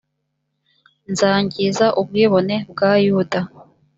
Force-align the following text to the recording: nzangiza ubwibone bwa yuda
nzangiza 1.11 1.85
ubwibone 2.01 2.55
bwa 2.71 2.91
yuda 3.05 3.41